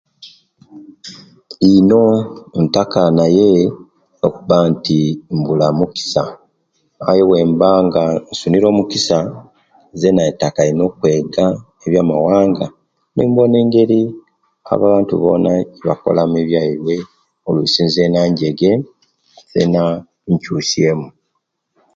Ino 1.73 2.03
ntaka 2.65 3.01
naye 3.17 3.49
okuba 4.27 4.57
nti 4.71 4.99
mbula 5.37 5.67
mugisa 5.77 6.23
aye 7.09 7.21
owemba 7.25 7.69
nga 7.87 8.03
basunire 8.27 8.65
omugisa 8.69 9.17
nzena 9.93 10.21
ntaka 10.31 10.61
ino 10.71 10.83
okwega 10.89 11.45
ebwomawanga 11.85 12.65
gandi 12.67 12.75
kubanga 12.75 13.13
nimbona 13.15 13.55
engeri 13.63 13.99
abantu 14.73 15.13
bona 15.23 15.49
webakola 15.57 16.21
mu 16.29 16.35
ebyaibwe 16.43 16.95
oluisi 17.47 17.81
zena 17.95 18.19
njege 18.31 18.71
nzena 19.45 19.81
nkyusye 20.29 20.89
mu 20.99 21.07